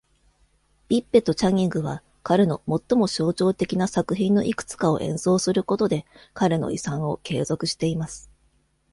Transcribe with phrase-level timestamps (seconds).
[0.87, 8.31] ビッベとチャニングは、彼の最も象徴的な作品のいくつかを演奏することで、彼の遺産を継続しています。